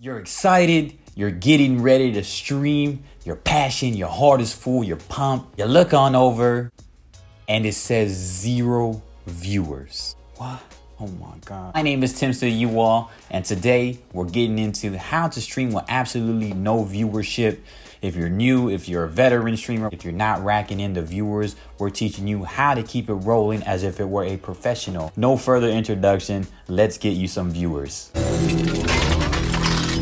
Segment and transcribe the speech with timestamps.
[0.00, 5.58] You're excited, you're getting ready to stream, your passion, your heart is full, you're pumped.
[5.58, 6.70] You look on over
[7.48, 10.14] and it says zero viewers.
[10.36, 10.60] What?
[11.00, 11.74] Oh my God.
[11.74, 15.84] My name is Timster You All, and today we're getting into how to stream with
[15.88, 17.58] absolutely no viewership.
[18.00, 21.56] If you're new, if you're a veteran streamer, if you're not racking in the viewers,
[21.80, 25.10] we're teaching you how to keep it rolling as if it were a professional.
[25.16, 28.12] No further introduction, let's get you some viewers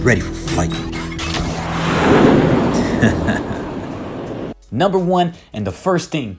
[0.07, 0.70] ready for flight.
[4.71, 6.39] Number one, and the first thing,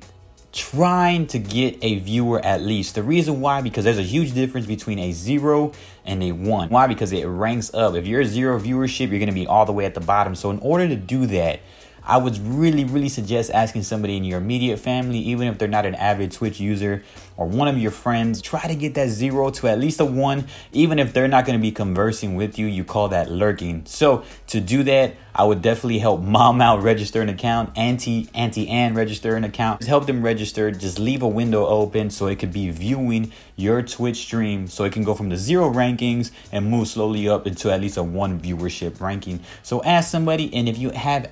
[0.54, 2.95] trying to get a viewer at least.
[2.95, 5.73] The reason why, because there's a huge difference between a zero
[6.06, 6.70] and a one.
[6.70, 6.88] Why?
[6.88, 7.95] Because it ranks up.
[7.95, 10.34] If you're a zero viewership, you're gonna be all the way at the bottom.
[10.34, 11.59] So in order to do that,
[12.08, 15.86] I would really, really suggest asking somebody in your immediate family, even if they're not
[15.86, 17.04] an avid Twitch user,
[17.36, 20.48] or one of your friends, try to get that zero to at least a one.
[20.72, 23.86] Even if they're not going to be conversing with you, you call that lurking.
[23.86, 28.68] So to do that, I would definitely help mom out register an account, auntie, auntie
[28.70, 29.81] Ann register an account.
[29.81, 30.72] Just help them register.
[30.72, 34.94] Just leave a window open so it could be viewing your Twitch stream so it
[34.94, 38.40] can go from the zero rankings and move slowly up into at least a one
[38.40, 39.42] viewership ranking.
[39.62, 41.30] So ask somebody, and if you have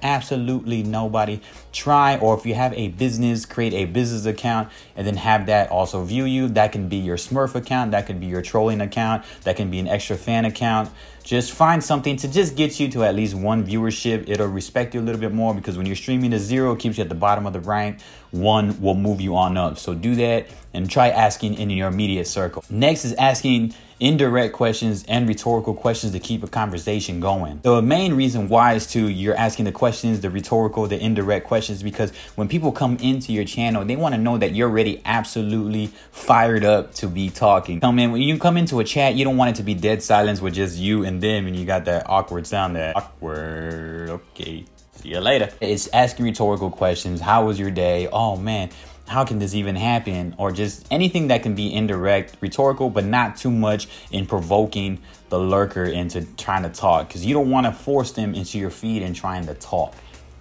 [0.66, 1.40] absolutely nobody,
[1.76, 5.70] try, or if you have a business, create a business account and then have that
[5.70, 6.48] also view you.
[6.48, 9.80] That can be your Smurf account, that could be your trolling account, that can be
[9.80, 10.90] an extra fan account
[11.26, 14.30] just find something to just get you to at least one viewership.
[14.30, 17.00] It'll respect you a little bit more because when you're streaming to zero, it keeps
[17.00, 18.00] you at the bottom of the rank.
[18.30, 19.80] One will move you on up.
[19.80, 22.64] So do that and try asking in your immediate circle.
[22.70, 27.60] Next is asking indirect questions and rhetorical questions to keep a conversation going.
[27.64, 31.65] The main reason why is to you're asking the questions, the rhetorical, the indirect questions,
[31.84, 35.88] because when people come into your channel, they want to know that you're ready absolutely
[36.12, 37.80] fired up to be talking.
[37.80, 40.02] Come in when you come into a chat, you don't want it to be dead
[40.04, 42.94] silence with just you and them and you got that awkward sound there.
[42.96, 44.10] Awkward.
[44.10, 44.66] Okay.
[44.94, 45.50] See you later.
[45.60, 47.22] It's asking rhetorical questions.
[47.22, 48.08] How was your day?
[48.12, 48.70] Oh man
[49.08, 50.36] how can this even happen?
[50.38, 55.00] Or just anything that can be indirect, rhetorical, but not too much in provoking
[55.30, 58.70] the lurker into trying to talk because you don't want to force them into your
[58.70, 59.94] feed and trying to talk.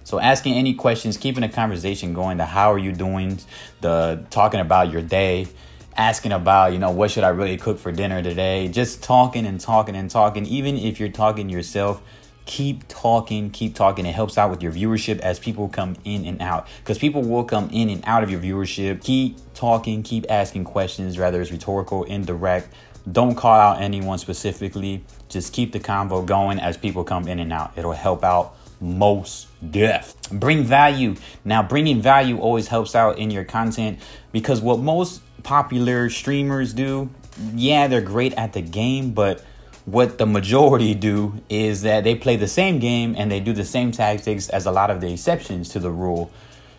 [0.05, 3.41] So asking any questions, keeping a conversation going, the how are you doing,
[3.81, 5.49] the talking about your day,
[5.97, 8.69] asking about, you know, what should I really cook for dinner today?
[8.69, 10.45] Just talking and talking and talking.
[10.47, 12.03] Even if you're talking yourself,
[12.47, 14.05] keep talking keep talking.
[14.05, 16.69] It helps out with your viewership as people come in and out.
[16.79, 19.03] Because people will come in and out of your viewership.
[19.03, 22.69] Keep talking keep asking questions rather it's rhetorical indirect.
[23.11, 25.05] Don't call out anyone specifically.
[25.29, 27.73] Just keep the convo going as people come in and out.
[27.77, 31.15] It'll help out most deaf bring value
[31.45, 33.99] now bringing value always helps out in your content
[34.33, 37.09] because what most popular streamers do
[37.55, 39.45] yeah they're great at the game but
[39.85, 43.65] what the majority do is that they play the same game and they do the
[43.65, 46.31] same tactics as a lot of the exceptions to the rule.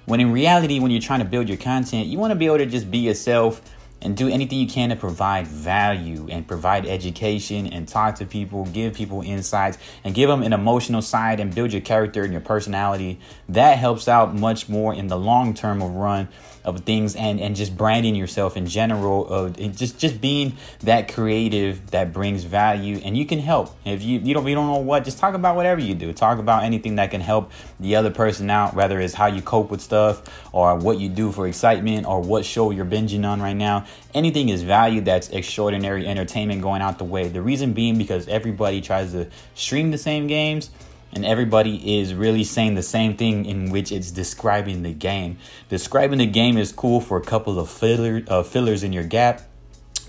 [0.05, 2.57] When in reality, when you're trying to build your content, you want to be able
[2.59, 3.61] to just be yourself
[4.05, 8.65] and do anything you can to provide value and provide education and talk to people,
[8.65, 12.41] give people insights and give them an emotional side and build your character and your
[12.41, 13.19] personality.
[13.49, 16.29] That helps out much more in the long term of run
[16.65, 21.11] of things and and just branding yourself in general uh, of just just being that
[21.13, 23.75] creative that brings value and you can help.
[23.85, 26.11] If you you don't you don't know what just talk about whatever you do.
[26.13, 29.69] Talk about anything that can help the other person out whether it's how you cope
[29.71, 33.53] with stuff or what you do for excitement or what show you're binging on right
[33.53, 33.85] now.
[34.13, 37.27] Anything is value that's extraordinary entertainment going out the way.
[37.27, 40.69] The reason being because everybody tries to stream the same games
[41.13, 45.37] and everybody is really saying the same thing in which it's describing the game.
[45.69, 49.41] Describing the game is cool for a couple of filler, uh, fillers in your gap,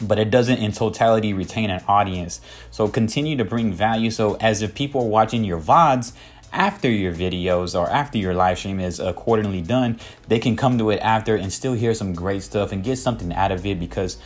[0.02, 2.40] but it doesn't in totality retain an audience.
[2.70, 4.10] So continue to bring value.
[4.10, 6.12] So as if people are watching your VODs,
[6.52, 10.90] after your videos or after your live stream is accordingly done, they can come to
[10.90, 14.16] it after and still hear some great stuff and get something out of it because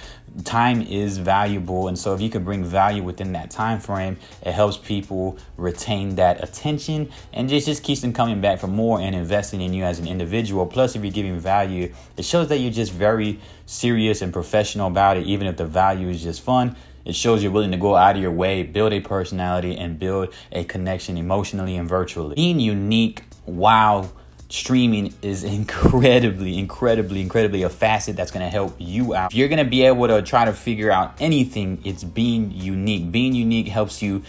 [0.44, 4.52] time is valuable and so if you can bring value within that time frame it
[4.52, 9.15] helps people retain that attention and it just keeps them coming back for more and
[9.15, 12.71] investing in you as an individual plus if you're giving value it shows that you're
[12.71, 17.15] just very serious and professional about it even if the value is just fun it
[17.15, 20.65] shows you're willing to go out of your way, build a personality, and build a
[20.65, 22.34] connection emotionally and virtually.
[22.34, 24.12] Being unique while
[24.50, 29.32] streaming is incredibly, incredibly, incredibly a facet that's to help you out.
[29.32, 33.10] If you're to be able to try to figure out anything, it's being unique.
[33.10, 34.22] Being unique helps you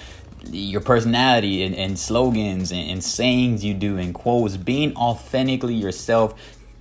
[0.50, 6.33] your personality and, and slogans and, and sayings you do and quotes being authentically yourself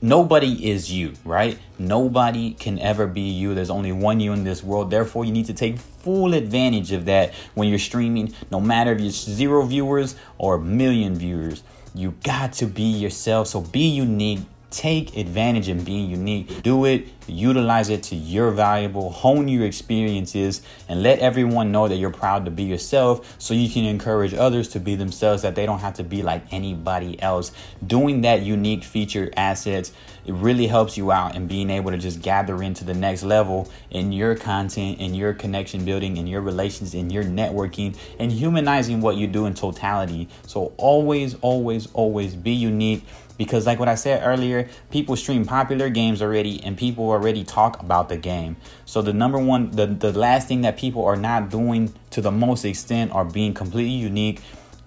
[0.02, 1.58] nobody is you, right?
[1.78, 3.54] Nobody can ever be you.
[3.54, 4.90] There's only one you in this world.
[4.90, 9.00] Therefore, you need to take full advantage of that when you're streaming, no matter if
[9.00, 11.62] you're zero viewers or a million viewers.
[11.94, 13.48] You got to be yourself.
[13.48, 14.40] So be unique.
[14.70, 16.62] Take advantage in being unique.
[16.62, 21.96] Do it, utilize it to your valuable, hone your experiences, and let everyone know that
[21.96, 25.66] you're proud to be yourself so you can encourage others to be themselves, that they
[25.66, 27.50] don't have to be like anybody else.
[27.84, 29.92] Doing that unique feature assets,
[30.24, 33.68] it really helps you out in being able to just gather into the next level
[33.90, 39.00] in your content, in your connection building, in your relations, in your networking, and humanizing
[39.00, 40.28] what you do in totality.
[40.46, 43.04] So always, always, always be unique
[43.40, 47.80] because like what I said earlier, people stream popular games already and people already talk
[47.80, 48.58] about the game.
[48.84, 52.30] So the number one the, the last thing that people are not doing to the
[52.30, 54.42] most extent are being completely unique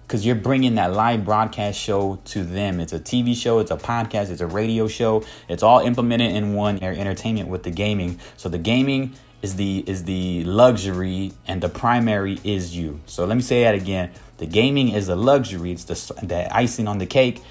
[0.06, 2.78] because you're bringing that live broadcast show to them.
[2.78, 5.24] It's a TV show, it's a podcast, it's a radio show.
[5.48, 8.20] It's all implemented in one entertainment with the gaming.
[8.36, 13.00] So the gaming is the is the luxury and the primary is you.
[13.06, 14.12] So let me say that again.
[14.36, 17.42] The gaming is the luxury, it's the the icing on the cake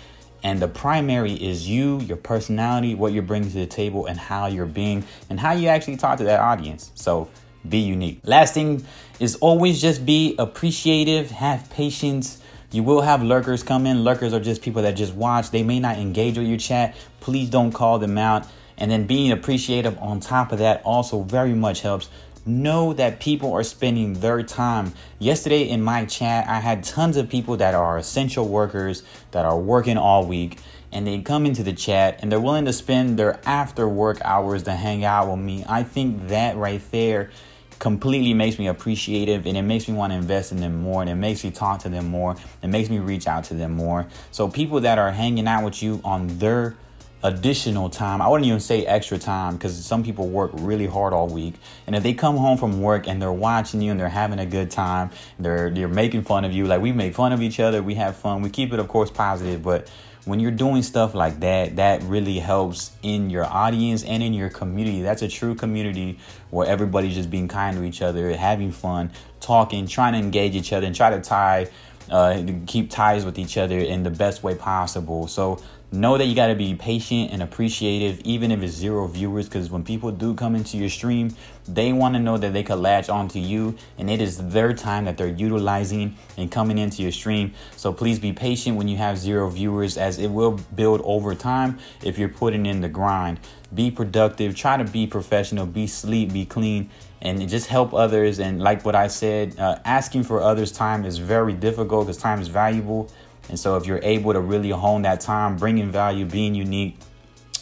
[0.44, 4.48] and the primary is you, your personality, what you're bringing to the table, and how
[4.48, 6.92] you're being, and how you actually talk to that audience.
[6.96, 7.30] So
[7.68, 8.20] be unique.
[8.26, 8.86] Last thing
[9.20, 12.42] is always just be appreciative, have patience.
[12.72, 14.04] You will have lurkers come in.
[14.04, 15.52] Lurkers are just people that just watch.
[15.52, 16.96] They may not engage with your chat.
[17.20, 18.48] Please don't call them out.
[18.78, 22.10] And then being appreciative on top of that also very much helps
[22.46, 24.94] know that people are spending their time.
[25.20, 29.58] Yesterday in my chat, I had tons of people that are essential workers that are
[29.58, 30.60] working all week
[30.92, 34.64] and they come into the chat and they're willing to spend their after work hours
[34.64, 35.66] to hang out with me.
[35.68, 37.32] I think that right there
[37.80, 41.10] completely makes me appreciative and it makes me want to invest in them more and
[41.10, 42.36] it makes me talk to them more.
[42.62, 44.08] It makes me reach out to them more.
[44.32, 46.76] So people that are hanging out with you on their
[47.24, 48.22] additional time.
[48.22, 51.56] I wouldn't even say extra time because some people work really hard all week.
[51.88, 54.46] And if they come home from work and they're watching you and they're having a
[54.46, 55.10] good time,
[55.40, 56.66] they're they're making fun of you.
[56.66, 58.42] Like we make fun of each other, we have fun.
[58.42, 59.90] We keep it of course positive, but
[60.26, 64.50] when you're doing stuff like that, that really helps in your audience and in your
[64.50, 65.02] community.
[65.02, 66.18] That's a true community
[66.50, 69.12] where everybody's just being kind to each other, having fun,
[69.42, 71.68] talking, trying to engage each other and try to tie
[72.10, 75.28] uh, keep ties with each other in the best way possible.
[75.28, 75.62] So
[75.94, 79.70] know that you got to be patient and appreciative even if it's zero viewers because
[79.70, 81.30] when people do come into your stream
[81.68, 85.06] they want to know that they could latch onto you and it is their time
[85.06, 87.54] that they're utilizing and coming into your stream.
[87.78, 91.78] So please be patient when you have zero viewers as it will build over time
[92.02, 93.40] if you're putting in the grind.
[93.74, 96.90] Be productive try to be professional be sleep be clean
[97.22, 98.40] and just help others.
[98.40, 102.42] And like what i said uh, asking for others time is very difficult because time
[102.42, 103.12] is valuable
[103.50, 106.98] and so, if you're able to really hone that time, bringing value, being unique,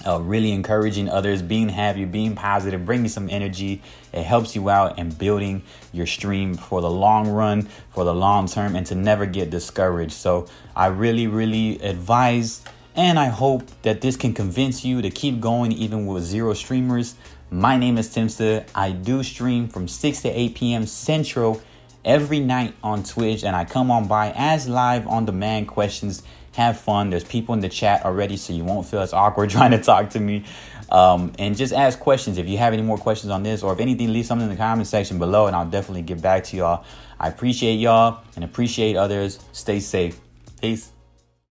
[0.06, 3.82] uh, really encouraging others, being happy, being positive, bringing some energy,
[4.14, 7.64] it helps you out in building your stream for the long run,
[7.94, 10.14] for the long term, and to never get discouraged.
[10.14, 12.62] So, I really, really advise.
[12.96, 17.16] And I hope that this can convince you to keep going even with zero streamers.
[17.50, 18.66] My name is Timster.
[18.76, 20.86] I do stream from 6 to 8 p.m.
[20.86, 21.62] Central
[22.04, 26.24] every night on Twitch, and I come on by as live on demand questions.
[26.54, 27.10] Have fun.
[27.10, 30.12] There's people in the chat already, so you won't feel as awkward trying to talk
[30.12, 30.46] to me.
[30.90, 33.80] Um, and just ask questions if you have any more questions on this, or if
[33.80, 36.86] anything, leave something in the comment section below, and I'll definitely get back to y'all.
[37.20, 39.40] I appreciate y'all and appreciate others.
[39.54, 40.20] Stay safe.
[40.60, 40.92] Peace.